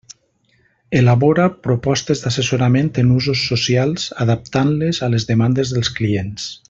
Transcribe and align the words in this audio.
Elabora 0.99 1.43
propostes 1.67 2.23
d'assessorament 2.23 2.89
en 3.03 3.11
usos 3.19 3.45
socials 3.51 4.07
adaptant-les 4.27 5.03
a 5.09 5.11
les 5.17 5.29
demandes 5.35 5.75
dels 5.77 5.93
clients. 6.01 6.51